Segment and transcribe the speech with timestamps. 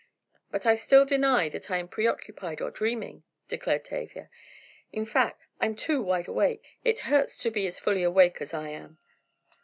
[0.49, 4.31] "But I still deny that I am preoccupied, or dreaming," declared Tavia.
[4.91, 6.65] "In fact, I'm too wideawake.
[6.83, 8.97] It hurts to be as fully awake as I am!"